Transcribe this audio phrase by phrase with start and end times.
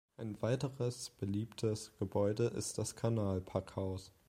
[0.17, 4.11] Ein weiteres beliebtes Gebäude ist das Kanal-Packhaus.